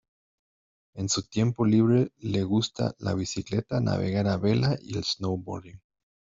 En 0.95 1.09
su 1.09 1.27
tiempo 1.27 1.63
libre 1.63 2.11
le 2.17 2.41
gusta 2.41 2.95
la 2.97 3.13
bicicleta, 3.13 3.79
navegar 3.81 4.27
a 4.29 4.35
vela 4.37 4.75
y 4.81 4.97
el 4.97 5.03
"snowboarding". 5.03 5.79